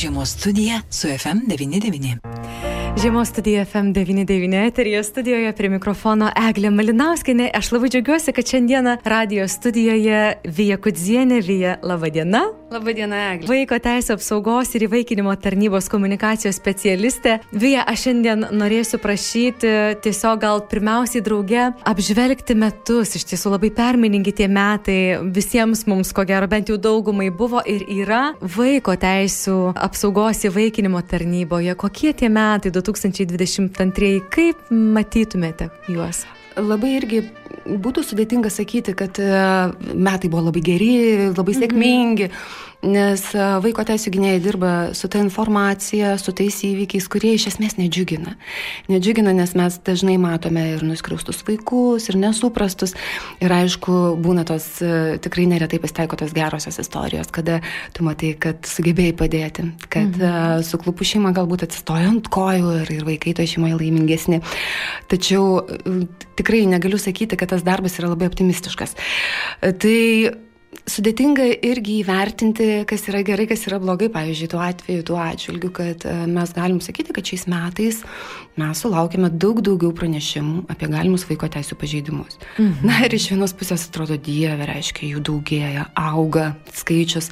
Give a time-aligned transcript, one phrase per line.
[0.00, 2.16] Žiemos studija su FM99.
[3.02, 7.50] Žiemos studija FM99 eterija studijoje prie mikrofono Eglė Malinauskinė.
[7.54, 11.42] Aš labai džiaugiuosi, kad šiandieną radio studijoje Vija Kudzienė.
[11.44, 12.46] Vija, laba diena.
[12.70, 13.48] Labą dieną, Eglė.
[13.50, 17.40] Vaiko teisų apsaugos ir įvaikinimo tarnybos komunikacijos specialistė.
[17.50, 19.72] Vija, aš šiandien norėsiu prašyti
[20.04, 23.16] tiesiog gal pirmiausiai drauge apžvelgti metus.
[23.18, 25.00] Iš tiesų labai perminingi tie metai
[25.34, 31.74] visiems mums, ko gero, bent jau daugumai buvo ir yra vaiko teisų apsaugos įvaikinimo tarnyboje.
[31.74, 36.22] Kokie tie metai 2022, kaip matytumėte juos?
[36.60, 37.24] Labai irgi
[37.66, 39.28] būtų sudėtinga sakyti, kad e,
[39.94, 40.96] metai buvo labai geri,
[41.36, 42.30] labai sėkmingi.
[42.30, 47.50] Mhm nes e, vaiko teisų gynėjai dirba su ta informacija, su tais įvykiais, kurie iš
[47.52, 48.36] esmės nedžiugina.
[48.90, 52.96] Nedžiugina, nes mes dažnai matome ir nuskriaustus vaikus, ir nesuprastus.
[53.44, 57.60] Ir aišku, būna tos e, tikrai neretai pasitaiko tos gerosios istorijos, kada
[57.96, 60.28] tu matai, kad sugebėjai padėti, kad mhm.
[60.30, 64.40] E, su klupu šeima galbūt atsistojo ant kojų ir, ir vaikai to šeimoje laimingesni.
[65.10, 65.64] Tačiau
[66.38, 68.96] tikrai negaliu sakyti, kad tas darbas yra labai optimistiškas.
[69.60, 69.98] Tai
[70.88, 76.06] sudėtinga irgi įvertinti, kas yra gerai, kas yra blogai, pavyzdžiui, tuo atveju, tuo atžvilgiu, kad
[76.08, 78.00] e, mes galim sakyti, kad šiais metais
[78.60, 82.40] mes sulaukėme daug daugiau pranešimų apie galimus vaiko teisų pažeidimus.
[82.56, 82.84] Mhm.
[82.88, 87.30] Na ir iš vienos pusės atrodo Dieve, reiškia, jų daugėja, auga skaičius,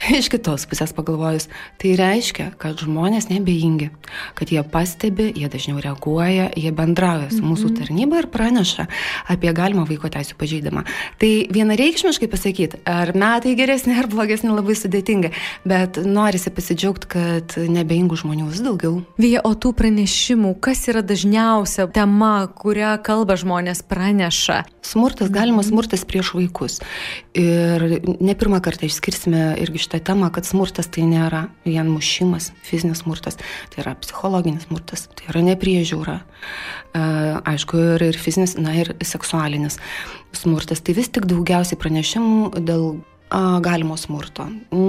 [0.20, 1.46] Iš kitos pusės pagalvojus,
[1.80, 3.90] tai reiškia, kad žmonės nebeingi,
[4.38, 7.76] kad jie pastebi, jie dažniau reaguoja, jie bendrauja su mūsų mhm.
[7.80, 8.86] tarnyba ir praneša
[9.32, 10.84] apie galimą vaiko teisų pažeidimą.
[11.20, 15.32] Tai vienareikšmiškai pasakyti, ar metai geresni ar blogesni labai sudėtinga,
[15.68, 19.02] bet norisi pasidžiaugti, kad nebeingų žmonių vis daugiau.
[19.20, 24.62] Vėja, o tų pranešimų, kas yra dažniausia tema, kurią kalba žmonės praneša?
[24.86, 26.80] Smurtas, galimas smurtas prieš vaikus.
[27.36, 33.02] Ir ne pirmą kartą išskirsime irgi šitą temą, kad smurtas tai nėra vien mušimas, fizinis
[33.02, 33.36] smurtas,
[33.70, 36.20] tai yra psichologinis smurtas, tai yra nepriežiūra,
[36.94, 37.00] e,
[37.50, 39.78] aišku, ir, ir fizinis, na ir seksualinis
[40.32, 40.80] smurtas.
[40.80, 43.00] Tai vis tik daugiausiai pranešimų dėl
[43.60, 44.46] galimo smurto.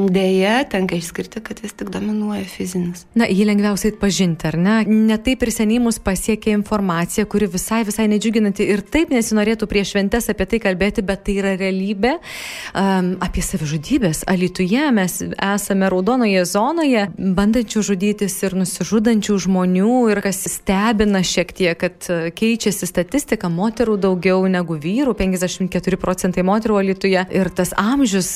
[0.10, 3.04] Deja, tenka išskirti, kad vis tik dominuoja fizinis.
[3.14, 4.78] Na, jį lengviausiai atpažinti, ar ne?
[5.12, 10.30] Netaip ir seniai mus pasiekė informacija, kuri visai, visai nedžiuginanti ir taip nesinorėtų prieš šventes
[10.34, 12.16] apie tai kalbėti, bet tai yra realybė.
[12.74, 14.24] Um, apie savižudybės.
[14.32, 21.78] Alituje mes esame raudonoje zonoje, bandančių žudytis ir nusižudančių žmonių ir kas stebina šiek tiek,
[21.78, 28.31] kad keičiasi statistika, moterų daugiau negu vyrų, 54 procentai moterų Alituje ir tas amžius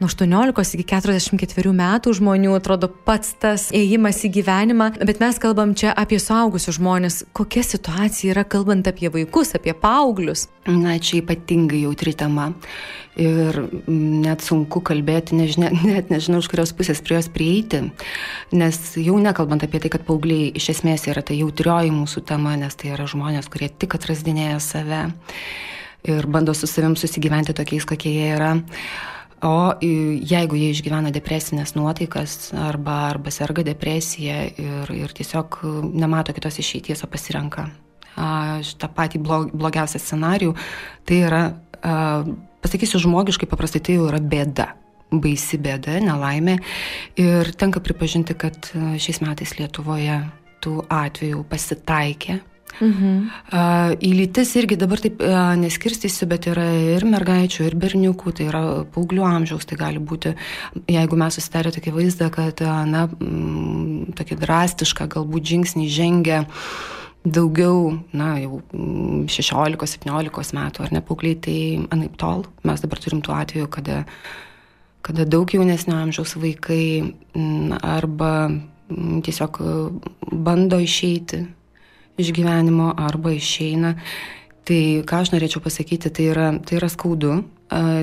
[0.00, 5.74] nuo 18 iki 44 metų žmonių atrodo pats tas ėjimas į gyvenimą, bet mes kalbam
[5.78, 7.22] čia apie suaugusius žmonės.
[7.36, 10.48] Kokia situacija yra kalbant apie vaikus, apie paauglius?
[10.68, 12.50] Na, čia ypatingai jautri tema.
[13.18, 13.56] Ir
[13.88, 17.82] net sunku kalbėti, nežinia, net nežinau, iš kurios pusės prie jos prieiti.
[18.54, 22.78] Nes jau nekalbant apie tai, kad paaugliai iš esmės yra ta jautrioji mūsų tema, nes
[22.78, 25.08] tai yra žmonės, kurie tik atrasdinėja save
[26.08, 28.52] ir bando su savim susigyventi tokiais, kokie jie yra.
[29.46, 35.60] O jeigu jie išgyvena depresinės nuotaikas arba, arba serga depresija ir, ir tiesiog
[35.94, 37.68] nemato kitos išeities, o pasirenka
[38.66, 40.50] šitą patį blog, blogiausią scenarių,
[41.06, 41.42] tai yra,
[42.64, 44.72] pasakysiu žmogiškai, paprastai tai jau yra bėda
[45.08, 46.58] baisi bėda, nelaimė.
[47.20, 50.20] Ir tenka pripažinti, kad šiais metais Lietuvoje
[50.64, 52.40] tų atvejų pasitaikė
[52.78, 53.14] Mhm.
[53.98, 55.22] Į lytis irgi dabar taip
[55.58, 58.62] neskirstysiu, bet yra ir mergaičių, ir berniukų, tai yra
[58.94, 60.34] paauglių amžiaus, tai gali būti,
[60.90, 63.06] jeigu mes susidarė tokį vaizdą, kad, na,
[64.18, 66.44] tokį drastišką galbūt žingsnį žengia
[67.26, 71.58] daugiau, na, jau 16-17 metų ar ne paaugliai, tai
[71.94, 72.46] anaip tol.
[72.68, 74.04] Mes dabar turim tuo atveju, kada,
[75.02, 77.12] kada daug jaunesnio amžiaus vaikai
[77.82, 78.32] arba
[78.88, 79.58] tiesiog
[80.46, 81.42] bando išeiti
[82.18, 83.94] iš gyvenimo arba išeina.
[84.68, 87.40] Tai ką aš norėčiau pasakyti, tai yra, tai yra skaudu.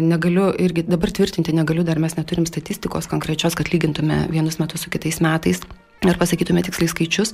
[0.02, 4.94] Negaliu irgi dabar tvirtinti, negaliu, dar mes neturim statistikos konkrečios, kad lygintume vienus metus su
[4.94, 5.62] kitais metais
[6.06, 7.32] ir pasakytume tiksliai skaičius,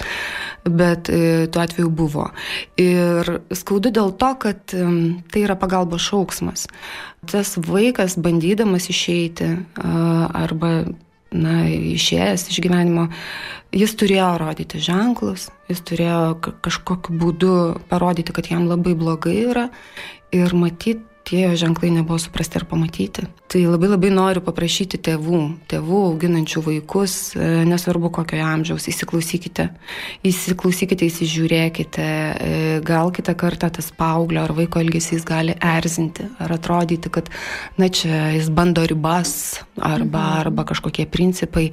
[0.64, 2.28] bet e, tuo atveju buvo.
[2.80, 3.28] Ir
[3.58, 6.68] skaudu dėl to, kad tai yra pagalbos šauksmas.
[7.32, 10.72] Tas vaikas bandydamas išeiti arba
[11.32, 13.08] na, išėjęs iš gyvenimo,
[13.76, 16.24] jis turėjo rodyti ženklus, jis turėjo
[16.64, 17.54] kažkokiu būdu
[17.92, 19.70] parodyti, kad jam labai blogai yra
[20.36, 23.24] ir matyti tie ženklai nebuvo suprasti ir pamatyti.
[23.52, 29.68] Tai labai labai noriu paprašyti tėvų, tėvų auginančių vaikus, e, nesvarbu kokio amžiaus, įsiklausykite,
[30.28, 37.14] įsiklausykite, įsižiūrėkite, e, gal kitą kartą tas paauglio ar vaiko elgesys gali erzinti ar atrodyti,
[37.14, 37.30] kad,
[37.78, 40.42] na čia jis bando ribas arba, mhm.
[40.42, 41.70] arba kažkokie principai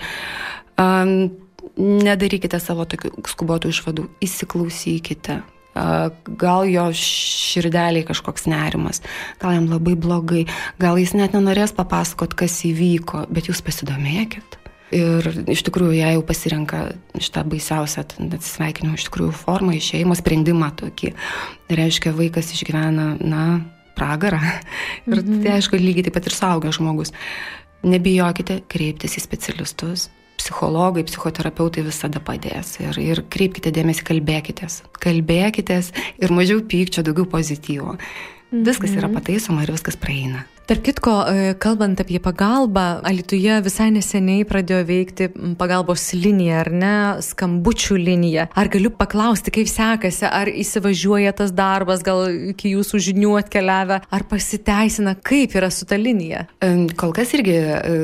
[0.78, 1.47] Um,
[1.78, 5.40] nedarykite savo tokių skubotų išvadų, įsiklausykite.
[5.78, 8.98] Gal jo širdeliai kažkoks nerimas,
[9.38, 10.46] gal jam labai blogai,
[10.82, 14.58] gal jis net nenorės papasakot, kas įvyko, bet jūs pasidomėkit.
[14.88, 16.86] Ir iš tikrųjų, jei jau pasirenka
[17.20, 21.12] šitą baisiausią atsisveikinimo iš tikrųjų formą, išėjimo sprendimą tokį,
[21.68, 23.44] tai reiškia, vaikas išgyvena, na,
[23.98, 24.40] pragarą.
[25.10, 25.42] Ir mhm.
[25.44, 27.12] tai aišku, lygiai taip pat ir saugęs žmogus.
[27.86, 30.08] Nebijokite kreiptis į specialistus,
[30.48, 32.78] psichologai, psichoterapeutai visada padės.
[32.80, 34.82] Ir, ir kreipkite dėmesį, kalbėkitės.
[35.04, 37.98] Kalbėkitės ir mažiau pykčio, daugiau pozityvo.
[38.48, 39.18] Viskas yra mhm.
[39.20, 40.46] pataisoma ir viskas praeina.
[40.68, 46.96] Tark kitko, e, kalbant apie pagalbą, Alituje visai neseniai pradėjo veikti pagalbos linija, ar ne,
[47.24, 48.44] skambučių linija.
[48.52, 54.26] Ar galiu paklausti, kaip sekasi, ar įsivažiuoja tas darbas, gal iki jūsų žinių atkeliavę, ar
[54.28, 56.44] pasiteisina, kaip yra su ta linija?
[56.60, 57.96] E, kol kas irgi e,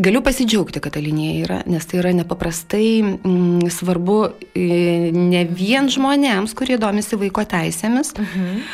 [0.00, 4.18] galiu pasidžiaugti, kad ta linija yra, nes tai yra nepaprastai mm, svarbu
[4.56, 8.64] ne vien žmonėms, kurie domisi vaiko teisėmis, mhm.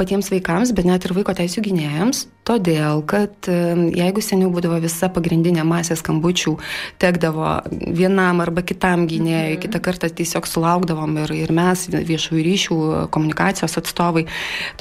[0.00, 2.30] patiems vaikams, bet net ir vaiko teisų gynėjams.
[2.42, 6.56] Todėl, kad jeigu seniau būdavo visa pagrindinė masė skambučių,
[7.02, 9.60] tekdavo vienam arba kitam gynėjui, mhm.
[9.62, 12.78] kitą kartą tiesiog sulaukdavom ir, ir mes, viešųjų ryšių
[13.14, 14.26] komunikacijos atstovai,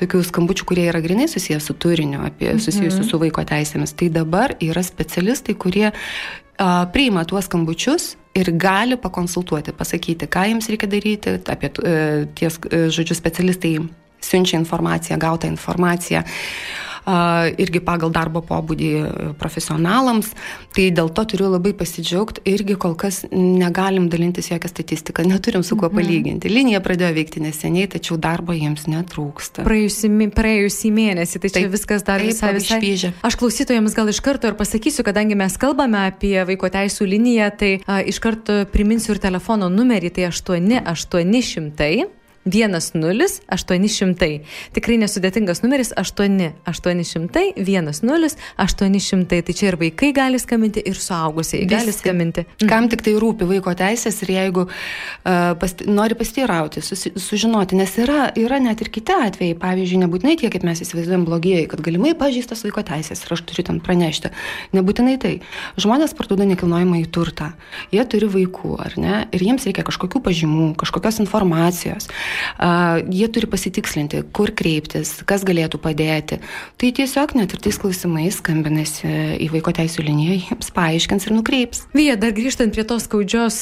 [0.02, 2.64] tokių skambučių, kurie yra grinai susijęs su turiniu, apie mhm.
[2.66, 3.94] susijusiu su vaiko teisėmis.
[3.94, 5.94] Tai dabar yra specialistai, kurie a,
[6.94, 11.98] priima tuos skambučius ir gali pakonsultuoti, pasakyti, ką jiems reikia daryti, apie e,
[12.38, 13.76] ties, e, žodžiu, specialistai
[14.22, 16.24] siunčia informaciją, gautą informaciją
[17.06, 18.90] irgi pagal darbo pobūdį
[19.40, 20.32] profesionalams.
[20.76, 22.44] Tai dėl to turiu labai pasidžiaugti.
[22.52, 25.98] Irgi kol kas negalim dalintis jokią statistiką, neturim su kuo mhm.
[25.98, 26.52] palyginti.
[26.52, 29.66] Linija pradėjo veikti neseniai, tačiau darbo jiems netrūksta.
[29.68, 33.14] Praėjusį, praėjusį mėnesį, tai taip, čia viskas dar taip, visai visai šviežia.
[33.26, 37.74] Aš klausytojams gal iš karto ir pasakysiu, kadangi mes kalbame apie vaiko teisų liniją, tai
[37.86, 44.30] a, iš karto priminsiu ir telefono numerį, tai 8800 10 800.
[44.74, 49.42] Tikrai nesudėtingas numeris 8 800 10 800.
[49.46, 51.70] Tai čia ir vaikai gali skambinti, ir suaugusiai Visi.
[51.70, 52.46] gali skambinti.
[52.46, 52.70] Mhm.
[52.70, 57.94] Kam tik tai rūpi vaiko teisės ir jeigu uh, pasti, nori pasiteirauti, susi, sužinoti, nes
[58.02, 62.16] yra, yra net ir kiti atvejai, pavyzdžiui, nebūtinai tie, kaip mes įsivaizduojam blogieji, kad galimai
[62.18, 64.34] pažįstas vaiko teisės ir aš turiu ten pranešti.
[64.74, 65.36] Nebūtinai tai.
[65.82, 67.52] Žmonės parduoda nekilnojamą į turtą.
[67.94, 69.16] Jie turi vaikų, ar ne?
[69.36, 72.10] Ir jiems reikia kažkokių pažymų, kažkokios informacijos
[73.12, 76.40] jie turi pasitikslinti, kur kreiptis, kas galėtų padėti.
[76.82, 79.10] Tai tiesiog net ir tais klausimais skambinasi
[79.42, 81.86] į vaiko teisų liniją, jiems paaiškins ir nukreips.
[81.96, 83.58] Vyja, dar grįžtant prie tos skaudžios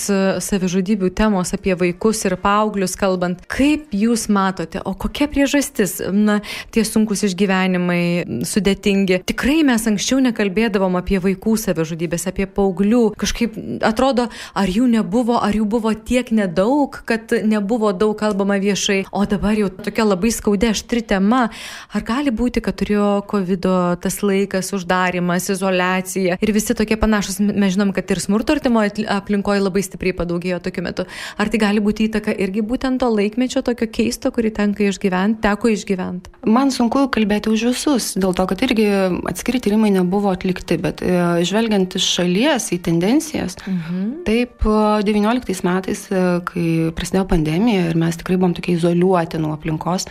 [0.45, 6.39] savižudybių temos apie vaikus ir paauglius kalbant, kaip jūs matote, o kokia priežastis, na,
[6.74, 9.21] tie sunkus išgyvenimai, sudėtingi.
[9.30, 13.04] Tikrai mes anksčiau nekalbėdavom apie vaikų savižudybės, apie paauglių.
[13.19, 19.00] Kažkaip atrodo, ar jų nebuvo, ar jų buvo tiek nedaug, kad nebuvo daug kalbama viešai,
[19.12, 21.48] o dabar jau tokia labai skaudė aštri tema.
[21.96, 23.68] Ar gali būti, kad turėjo COVID
[24.04, 29.64] tas laikas, uždarimas, izolacija ir visi tokie panašus, mes žinom, kad ir smurto artimoje aplinkoje
[29.64, 31.06] labai stipriai padaugėjo tokiu metu.
[31.40, 35.72] Ar tai gali būti įtaka irgi būtent to laikmečio tokio keisto, kurį tenka išgyventi, teko
[35.74, 36.34] išgyventi?
[36.50, 38.88] Man sunku kalbėti už visus, dėl to, kad irgi
[39.30, 41.14] atskiri tyrimai nebuvo atlikti, bet e,
[41.48, 44.06] žvelgiant iš šalies į tendencijas, mhm.
[44.28, 50.08] taip 19 metais, e, kai prasidėjo pandemija ir mes tikrai buvom tokie izoliuoti nuo aplinkos,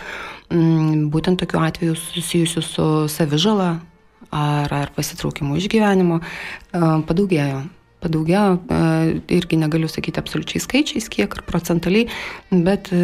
[0.51, 3.71] mm, būtent tokiu atveju susijusiu su savižala
[4.31, 7.67] ar, ar pasitraukimu iš gyvenimo, e, padaugėjo
[7.99, 8.77] padaugėjo, e,
[9.35, 12.07] irgi negaliu sakyti absoliučiai skaičiais, kiek ar procentaliai,
[12.53, 13.01] bet e,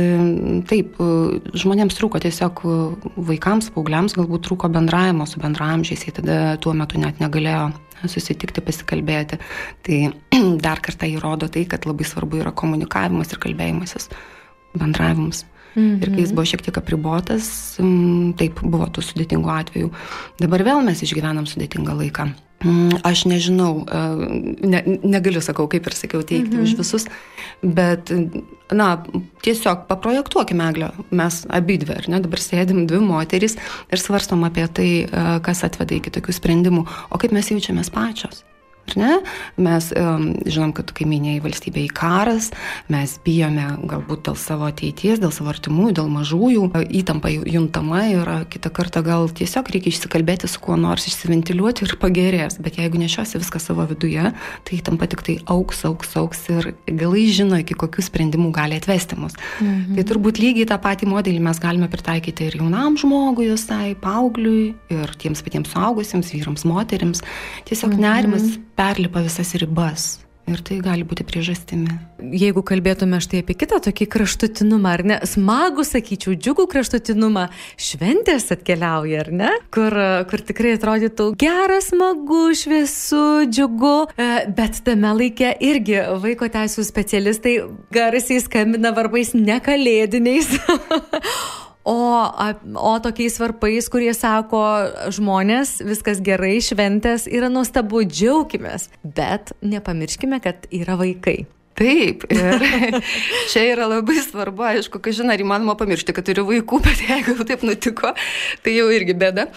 [0.70, 1.00] taip,
[1.58, 2.62] žmonėms trūko tiesiog
[3.30, 7.72] vaikams, paaugliams galbūt trūko bendravimo su bendramžiais, jie tada tuo metu net negalėjo
[8.06, 9.40] susitikti, pasikalbėti.
[9.82, 9.98] Tai
[10.68, 14.12] dar kartą įrodo tai, kad labai svarbu yra komunikavimas ir kalbėjimasis
[14.78, 15.44] bendravimas.
[15.74, 16.02] Mhm.
[16.02, 17.50] Ir kai jis buvo šiek tiek apribotas,
[18.38, 19.90] taip buvo tų sudėtingų atvejų.
[20.42, 22.30] Dabar vėl mes išgyvenam sudėtingą laiką.
[23.04, 24.00] Aš nežinau, e,
[24.64, 26.62] ne, negaliu, sakau, kaip ir sakiau, teikti mhm.
[26.64, 27.04] už visus,
[27.60, 28.08] bet,
[28.72, 28.88] na,
[29.44, 33.58] tiesiog paprojektuokime, Eglio, mes abi dvi, ar ne, dabar sėdim dvi moterys
[33.92, 38.46] ir svarstom apie tai, e, kas atveda iki tokių sprendimų, o kaip mes jaučiamės pačios.
[38.94, 39.18] Ne?
[39.56, 42.50] Mes um, žinom, kad kaiminėjai valstybėje karas,
[42.92, 46.66] mes bijome galbūt dėl savo ateities, dėl savo artimųjų, dėl mažųjų,
[47.00, 52.60] įtampa juntama ir kitą kartą gal tiesiog reikia išsikalbėti su kuo nors, išsiventiliuoti ir pagerės,
[52.62, 54.30] bet jeigu nešiosi viską savo viduje,
[54.68, 59.18] tai įtampa tik tai auks, auks, auks ir galai žino, iki kokių sprendimų gali atvesti
[59.18, 59.34] mus.
[59.58, 59.96] Mhm.
[59.96, 65.16] Tai turbūt lygiai tą patį modelį mes galime pritaikyti ir jaunam žmogui, visai paaugliui, ir
[65.20, 67.24] tiems patiems suaugusiems, vyrams, moteriams.
[67.68, 68.04] Tiesiog mhm.
[68.04, 70.12] nerimas perlipa visas ribas.
[70.44, 71.94] Ir tai gali būti priežastimi.
[72.36, 77.46] Jeigu kalbėtume štai apie kitą tokį kraštutinumą, ar ne, smagų, sakyčiau, džiugų kraštutinumą,
[77.80, 79.96] šventės atkeliauja, ar ne, kur,
[80.28, 87.56] kur tikrai atrodytų geras, smagu, šviesu, džiugu, e, bet tame laikė irgi vaiko teisų specialistai
[87.94, 90.58] garsiai skambina varbais nekalėdiniais.
[91.84, 91.96] O,
[92.80, 94.62] o tokiais varpais, kurie sako,
[95.12, 101.42] žmonės, viskas gerai, šventės yra nuostabu, džiaukimės, bet nepamirškime, kad yra vaikai.
[101.74, 102.62] Taip, ir
[103.50, 107.34] čia yra labai svarbu, aišku, kad žinai, ar įmanoma pamiršti, kad turiu vaikų, bet jeigu
[107.48, 108.12] taip nutiko,
[108.62, 109.48] tai jau irgi bėda.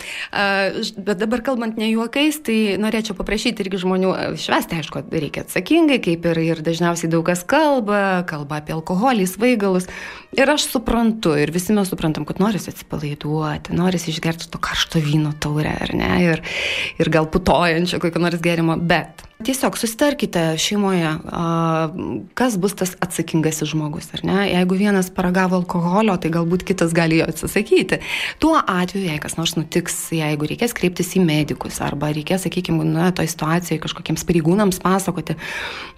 [0.98, 6.26] Bet dabar kalbant ne juokais, tai norėčiau paprašyti irgi žmonių švesti, aišku, reikia atsakingai, kaip
[6.32, 9.86] ir, ir dažniausiai daug kas kalba, kalba apie alkoholį, svaigalus.
[10.34, 15.38] Ir aš suprantu, ir visi mes suprantam, kad norisi atsipalaiduoti, norisi išgerti to karšto vyno
[15.38, 16.46] taurę, ar ne, ir,
[16.98, 21.12] ir gal putojančio kokio nors gerimo, bet Tiesiog susitarkite šeimoje,
[22.34, 24.38] kas bus tas atsakingasis žmogus, ar ne?
[24.50, 28.00] Jeigu vienas paragavo alkoholio, tai galbūt kitas gali jo atsisakyti.
[28.42, 33.12] Tuo atveju, jei kas nors nutiks, jeigu reikės kreiptis į medikus, arba reikės, sakykime, na,
[33.14, 35.38] toj situacijoje kažkokiems pareigūnams pasakoti,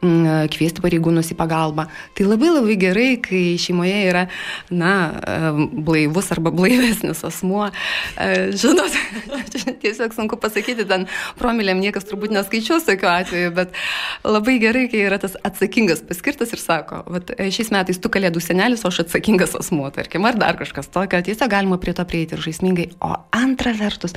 [0.04, 1.88] kviesti pareigūnus į pagalbą,
[2.20, 4.26] tai labai labai gerai, kai šeimoje yra,
[4.68, 4.92] na,
[5.80, 7.72] blaivus arba blaivesnis asmuo.
[8.20, 9.00] Žinot,
[9.86, 11.08] tiesiog sunku pasakyti, ten
[11.40, 13.78] promilėm niekas turbūt neskaičiuos tokiu atveju atveju, bet
[14.26, 18.42] labai gerai, kai yra tas atsakingas paskirtas ir sako, vat, e, šiais metais tu kalėdų
[18.44, 22.36] senelis, o aš atsakingas asmuo, tarkim, ar dar kažkas tokio, tiesiog galima prie to prieiti
[22.36, 22.90] ir žaismingai.
[23.06, 24.16] O antra vertus,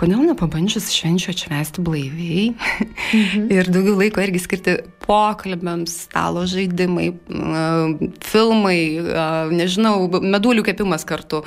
[0.00, 3.48] kodėl nepabandžius švenčių atšvesti blaiviai mhm.
[3.56, 7.10] ir daugiau laiko irgi skirti pokalbėms, stalo žaidimai,
[8.26, 8.78] filmai,
[9.54, 11.44] nežinau, medulių kepimas kartu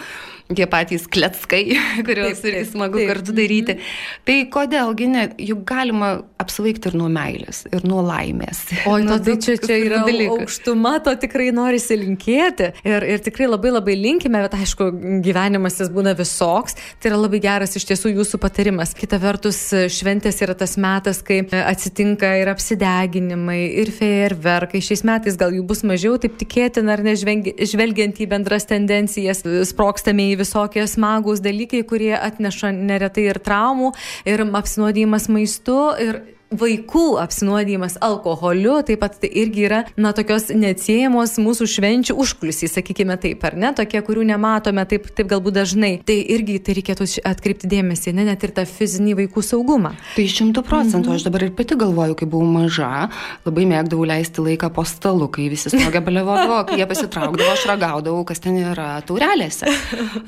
[0.50, 1.62] tie patys kleckai,
[2.08, 3.10] kuriuos irgi smagu taip.
[3.12, 3.75] kartu daryti.
[3.78, 4.24] Mhm.
[4.25, 6.12] Tai kodėlgi ne, juk galima
[6.42, 8.63] apsvaigti ir nuo meilės, ir nuo laimės.
[8.89, 10.48] O, nu, tai čia, čia yra dalykas.
[10.48, 12.72] aukštuma, to tikrai norisi linkėti.
[12.88, 14.89] Ir, ir tikrai labai labai linkime, bet aišku,
[15.25, 16.78] gyvenimas jis būna visoks.
[17.00, 18.96] Tai yra labai geras iš tiesų jūsų patarimas.
[18.98, 19.62] Kita vertus,
[19.94, 24.82] šventės yra tas metas, kai atsitinka ir apsideginimai, ir fejerverkai.
[24.84, 30.39] Šiais metais gal jų bus mažiau, taip tikėtina, ar nežvelgiant į bendras tendencijas, sprokstame į
[30.44, 33.94] visokie smagūs dalykai, kurie atneša neretai ir traumų,
[34.29, 35.79] ir apsinuodijimas maistu.
[36.00, 42.72] Ir vaikų apsinuodijimas alkoholiu taip pat tai irgi yra, na, tokios neatsiejamos mūsų švenčių užkulisiai,
[42.72, 45.91] sakykime taip, ar ne, tokie, kurių nematome taip, taip galbūt dažnai.
[46.06, 49.94] Tai irgi tai reikėtų atkreipti dėmesį, ne, net ir tą fizinį vaikų saugumą.
[50.15, 51.20] Tai šimtų procentų, mhm.
[51.20, 53.10] aš dabar ir pati galvoju, kai buvau maža,
[53.46, 58.25] labai mėgdavau leisti laiką po stalu, kai visi smogia belevodavo, kai jie pasitraukdavo, aš ragaudavau,
[58.27, 59.70] kas ten yra taurelėse.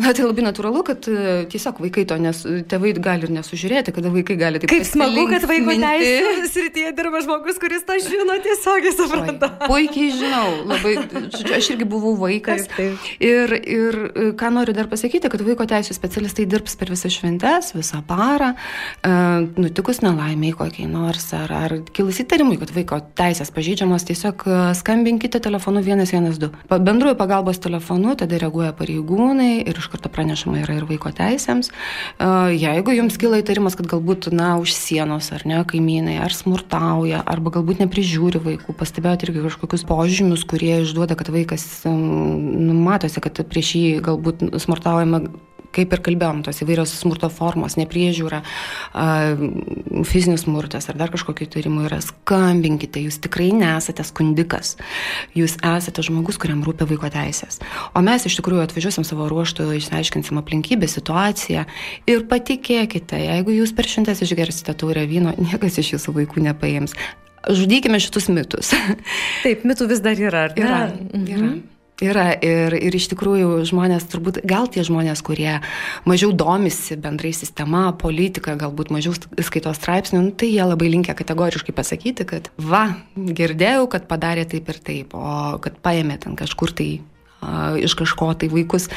[0.02, 4.14] Na, tai labai natūralu, kad e, tiesiog vaikai to, nes tėvai gali ir nesužiūrėti, kada
[4.14, 4.72] vaikai gali taip.
[4.72, 6.11] Kaip smagu, kad vaiko teisė
[6.52, 9.54] srityje dirba žmogus, kuris tą žino tiesiogiai supranta.
[9.70, 10.94] Oi, puikiai žinau, labai,
[11.34, 12.68] žodžiu, aš irgi buvau vaikas.
[12.72, 13.08] Taip.
[13.24, 17.72] Ir, ir e, ką noriu dar pasakyti, kad vaiko teisų specialistai dirbs per visą šventes,
[17.76, 19.14] visą parą, e,
[19.58, 25.42] nutikus nelaimiai kokiai nors, ar, ar kilus įtarimui, kad vaiko teisės pažydžiamos, tiesiog e, skambinkite
[25.44, 26.52] telefonu 112.
[26.72, 31.72] Bendruoju pagalbos telefonu tada reaguoja pareigūnai ir iš karto pranešama yra ir vaiko teisėms.
[32.52, 37.22] Jeigu jums kyla įtarimas, kad galbūt, na, už sienos ar ne, kaimynai, kaimynai ar smurtauja,
[37.26, 43.38] arba galbūt neprižiūri vaikų, pastebėjote irgi kažkokius požymius, kurie išduoda, kad vaikas, nu, matosi, kad
[43.48, 45.22] prieš jį galbūt smurtaujama
[45.76, 48.42] kaip ir kalbėjom, tos įvairios smurto formos, nepriežiūra,
[50.08, 54.76] fizinis smurtas ar dar kažkokiu įtarimu yra, skambinkite, jūs tikrai nesate skundikas,
[55.38, 57.62] jūs esate žmogus, kuriam rūpia vaiko teisės.
[57.96, 61.66] O mes iš tikrųjų atvažiuosim savo ruoštų, išsiaiškinsim aplinkybę, situaciją
[62.12, 66.98] ir patikėkite, jeigu jūs per šimtas išgersite taurę vyno, niekas iš jūsų vaikų nepaims.
[67.50, 68.70] Žudykime šitus mitus.
[69.44, 70.50] Taip, mitų vis dar yra?
[70.54, 70.62] Yra.
[70.62, 70.82] yra.
[71.18, 71.62] Mhm.
[72.02, 75.60] Yra ir, ir iš tikrųjų žmonės, turbūt gal tie žmonės, kurie
[76.10, 81.76] mažiau domisi bendrai sistema, politika, galbūt mažiau skaitos straipsnių, nu, tai jie labai linkia kategoriškai
[81.78, 86.90] pasakyti, kad va, girdėjau, kad padarė taip ir taip, o kad paėmė ten kažkur tai
[87.82, 88.88] iš kažko tai vaikus,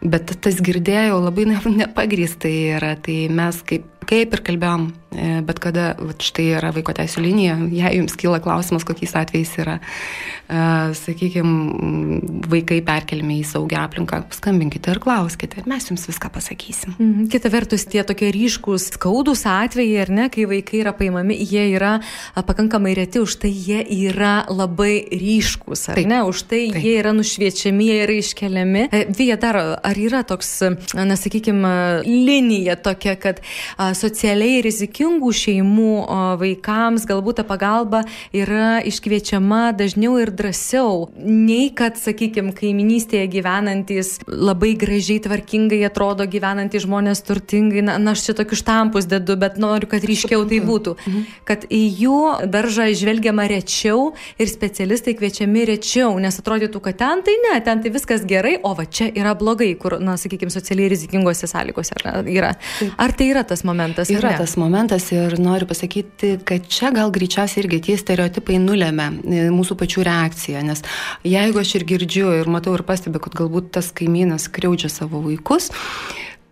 [0.00, 1.46] bet tas girdėjau labai
[1.82, 5.92] nepagrįstai yra, tai mes kaip, kaip ir kalbėjom, e, bet kada,
[6.22, 12.80] štai yra vaiko teisų linija, jei jums kyla klausimas, kokiais atvejais yra, uh, sakykime, vaikai
[12.86, 16.94] perkeliami į saugią aplinką, skambinkite ir klauskite, mes jums viską pasakysim.
[16.96, 17.28] Mhm.
[17.30, 21.98] Kita vertus, tie tokie ryškus, skaudus atvejai, ar ne, kai vaikai yra paimami, jie yra
[22.34, 26.10] pakankamai reti, už tai jie yra labai ryškus, ar Taip.
[26.10, 26.82] ne, už tai Taip.
[26.82, 28.88] jie yra nušviečiami jie yra iškeliami.
[28.90, 30.50] E, Vyja dar, ar yra toks,
[30.94, 33.40] na, sakykime, linija tokia, kad
[33.76, 35.92] a, socialiai rizikingų šeimų
[36.40, 38.02] vaikams galbūt ta pagalba
[38.36, 46.86] yra iškviečiama dažniau ir drąsiau, nei kad, sakykime, kaiminystėje gyvenantis labai gražiai, tvarkingai atrodo gyvenantys
[46.86, 50.96] žmonės turtingai, na, na aš čia tokius štampus dedu, bet noriu, kad ryškiau tai būtų,
[51.00, 51.26] mhm.
[51.48, 52.20] kad į jų
[52.50, 57.92] daržą žvelgiama rečiau ir specialistai kviečiami rečiau, nes atrodytų, kad ten tai ne, ten tai
[57.94, 61.96] viskas gerai, o va čia yra blogai, kur, na, sakykime, socialiai rizikingose sąlygose
[62.30, 62.54] yra.
[63.00, 63.79] Ar tai yra tas momentas?
[64.14, 69.42] Yra tas momentas ir noriu pasakyti, kad čia gal greičiausiai irgi tie stereotipai nulėmė e,
[69.54, 70.84] mūsų pačių reakciją, nes
[71.26, 75.70] jeigu aš ir girdžiu ir matau ir pastebiu, kad galbūt tas kaimynas kriaudžia savo vaikus,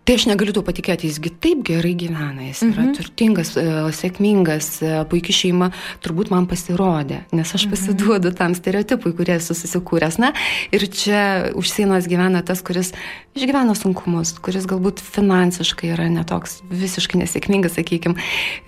[0.09, 2.93] Tai aš negaliu tuo patikėti, jisgi taip gerai gyvena, jis yra mhm.
[2.97, 5.69] turtingas, e, sėkmingas, e, puikia šeima,
[6.01, 7.75] turbūt man pasirodė, nes aš mhm.
[7.75, 10.17] pasiduodu tam stereotipui, kurie esu susikūręs.
[10.25, 10.31] Na,
[10.73, 11.21] ir čia
[11.53, 12.95] už sienos gyvena tas, kuris
[13.39, 18.19] išgyvena sunkumus, kuris galbūt finansiškai yra netoks visiškai nesėkmingas, sakykime.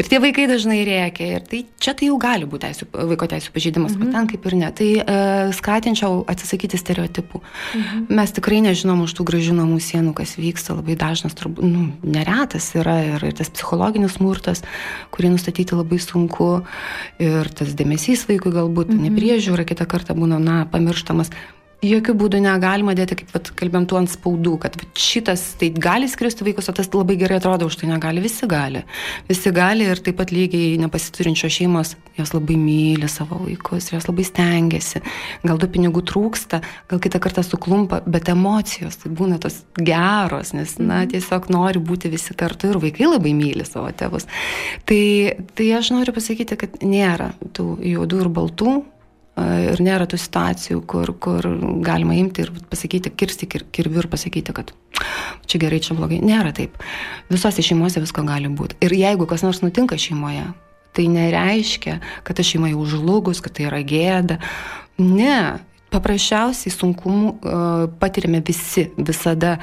[0.01, 1.29] Ir tie vaikai dažnai rėkia.
[1.37, 4.01] Ir tai čia tai jau gali būti teisų, vaiko teisų pažeidimas, mhm.
[4.03, 4.71] bet ten kaip ir ne.
[4.81, 7.43] Tai uh, skatinčiau atsisakyti stereotipų.
[7.43, 8.09] Mhm.
[8.21, 12.71] Mes tikrai nežinom už tų gražių namų sienų, kas vyksta labai dažnas, turbūt, nu, neretas
[12.79, 14.65] yra ir, ir tas psichologinis smurtas,
[15.15, 16.51] kurį nustatyti labai sunku,
[17.23, 19.09] ir tas dėmesys vaikui galbūt, -hmm.
[19.09, 21.33] nepriežiūra kitą kartą būna, na, pamirštamas
[21.85, 26.45] jokių būdų negalima dėti, kaip vat, kalbėm, tų ant spaudų, kad šitas tai gali skristi
[26.45, 28.23] vaikus, o tas labai gerai atrodo, už tai negali.
[28.25, 28.83] Visi gali.
[29.29, 34.27] Visi gali ir taip pat lygiai nepasiturinčios šeimos, jos labai myli savo vaikus, jos labai
[34.29, 35.03] stengiasi.
[35.47, 36.61] Gal tų pinigų trūksta,
[36.91, 41.15] gal kitą kartą suklumpa, bet emocijos tai būna tos geros, nes, na, mhm.
[41.15, 44.29] tiesiog nori būti visi kartu ir vaikai labai myli savo tėvus.
[44.89, 45.03] Tai,
[45.57, 48.81] tai aš noriu pasakyti, kad nėra tų juodų ir baltų
[49.71, 51.49] ir nėra tų situacijų, kur, kur
[51.85, 54.73] galima imti ir pasakyti, kirsti kir, kirviu ir pasakyti, kad
[55.51, 56.21] čia gerai, čia blogai.
[56.25, 56.77] Nėra taip.
[57.31, 58.79] Visose šeimose visko gali būti.
[58.85, 60.51] Ir jeigu kas nors nutinka šeimoje,
[60.97, 64.41] tai nereiškia, kad ta šeima jau žlugus, kad tai yra gėda.
[65.01, 67.33] Ne, paprasčiausiai sunkumų
[68.03, 69.57] patiriame visi visada.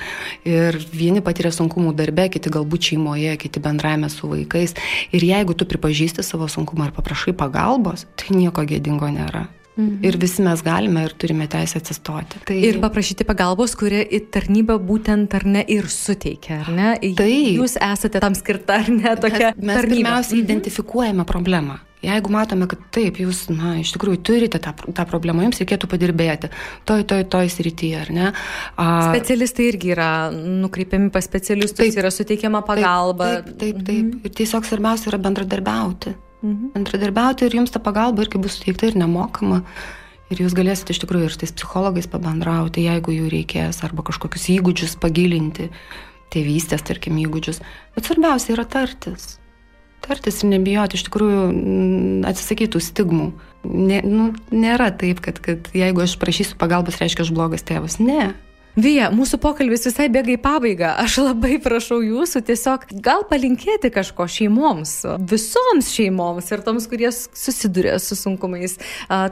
[0.48, 4.76] Ir vieni patiria sunkumų darbe, kiti galbūt šeimoje, kiti bendraime su vaikais.
[5.16, 9.48] Ir jeigu tu pripažįsti savo sunkumą ir paprašai pagalbos, tai nieko gėdingo nėra.
[9.78, 10.00] Mhm.
[10.10, 12.42] Ir visi mes galime ir turime teisę atsistoti.
[12.50, 12.58] Tai...
[12.66, 16.94] Ir paprašyti pagalbos, kurie į tarnybą būtent ar ne ir suteikia, ar ne?
[17.18, 19.54] Tai jūs esate tam skirta, ar ne tokia.
[19.54, 19.94] Mes, mes tarnyba.
[19.94, 20.46] pirmiausia mhm.
[20.48, 21.78] identifikuojame problemą.
[22.06, 26.52] Jeigu matome, kad taip, jūs, na, iš tikrųjų turite tą, tą problemą, jums reikėtų padirbėti
[26.86, 28.28] toj, toj, toj srityje, ar ne?
[28.78, 33.40] A, Specialistai irgi yra nukreipiami pas specialistus, taip, yra suteikiama pagalba.
[33.40, 33.82] Taip, taip, taip.
[33.90, 34.06] taip.
[34.06, 34.22] Mhm.
[34.30, 36.14] Ir tiesiog svarbiausia yra bendradarbiauti.
[36.44, 36.74] Mhm.
[36.76, 39.64] Bendradarbiauti ir jums ta pagalba irgi bus suteikta ir nemokama.
[40.28, 44.50] Ir jūs galėsite iš tikrųjų ir su tais psichologais pabendrauti, jeigu jų reikės, arba kažkokius
[44.58, 45.70] įgūdžius pagilinti,
[46.36, 47.62] tėvystės, tarkim, įgūdžius.
[47.96, 49.38] Bet svarbiausia yra tartis.
[50.04, 51.46] Tartis ir nebijoti, iš tikrųjų
[52.28, 53.30] atsisakytų stigmų.
[53.68, 57.98] Ne, nu, nėra taip, kad, kad jeigu aš prašysiu pagalbos, reiškia aš blogas tėvas.
[58.04, 58.34] Ne,
[58.78, 60.92] Vija, mūsų pokalbis visai bėga į pabaigą.
[61.02, 64.92] Aš labai prašau jūsų tiesiog gal palinkėti kažko šeimoms,
[65.32, 68.76] visoms šeimoms ir toms, kurie susiduria su sunkumais,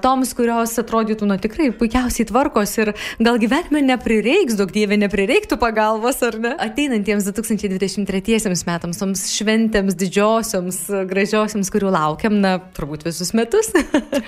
[0.02, 6.24] toms, kurios atrodytų, nu tikrai puikiausiai tvarkos ir gal gyvenime neprireiks, daug dievė neprireiktų pagalbos,
[6.26, 6.56] ar ne?
[6.66, 13.70] Ateinantiems 2023 metams, toms šventėms didžiosioms, gražiosioms, kurių laukiam, na, turbūt visus metus.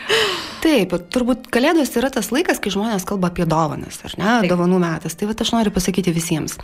[0.68, 4.32] Taip, turbūt kalėdos yra tas laikas, kai žmonės kalba apie dovanas, ar ne?
[4.44, 4.52] Taip.
[4.54, 5.16] Dovanų metas metas.
[5.18, 6.58] Tai va aš noriu pasakyti visiems,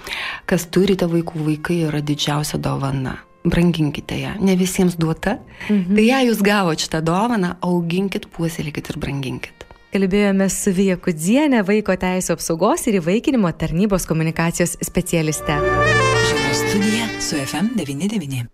[0.46, 3.18] kas turite vaikų, vaikai yra didžiausia dovana.
[3.44, 5.40] Branginkite ją, ne visiems duota.
[5.70, 5.96] Mhm.
[5.96, 9.66] Tai ją jūs gavote šitą dovaną, auginkit, puoselėkit ir branginkit.
[9.94, 15.60] Kalbėjome su Vija Kudzienė, vaiko teisų apsaugos ir įvaikinimo tarnybos komunikacijos specialiste.
[16.54, 18.48] Studija su FM99.